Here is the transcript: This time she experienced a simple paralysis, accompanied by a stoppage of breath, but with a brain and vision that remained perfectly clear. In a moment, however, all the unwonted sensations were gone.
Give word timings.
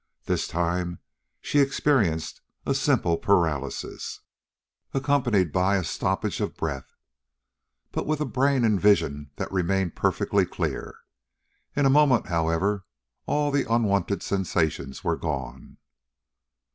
This 0.23 0.47
time 0.47 0.97
she 1.41 1.59
experienced 1.59 2.41
a 2.65 2.73
simple 2.73 3.17
paralysis, 3.19 4.21
accompanied 4.95 5.51
by 5.51 5.75
a 5.77 5.83
stoppage 5.83 6.41
of 6.41 6.57
breath, 6.57 6.95
but 7.91 8.07
with 8.07 8.19
a 8.19 8.25
brain 8.25 8.65
and 8.65 8.81
vision 8.81 9.29
that 9.35 9.51
remained 9.51 9.95
perfectly 9.95 10.47
clear. 10.47 10.95
In 11.75 11.85
a 11.85 11.89
moment, 11.91 12.25
however, 12.29 12.83
all 13.27 13.51
the 13.51 13.71
unwonted 13.71 14.23
sensations 14.23 15.03
were 15.03 15.17
gone. 15.17 15.77